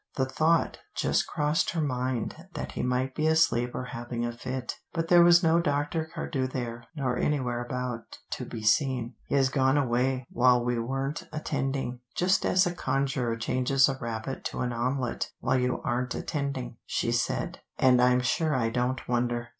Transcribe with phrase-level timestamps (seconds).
[0.15, 4.79] The thought just crossed her mind that he might be asleep or having a fit.
[4.93, 6.09] But there was no Dr.
[6.11, 9.13] Cardew there, nor anywhere about, to be seen.
[9.27, 14.43] "He has gone away while we weren't attending, just as a conjurer changes a rabbit
[14.45, 19.49] to an omelette while you aren't attending," she said, "and I'm sure I don't wonder.